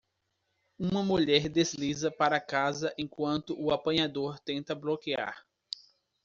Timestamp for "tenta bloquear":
4.39-5.45